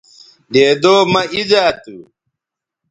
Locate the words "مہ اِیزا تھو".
1.11-1.97